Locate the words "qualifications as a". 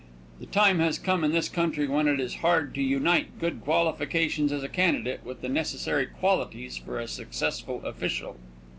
3.61-4.67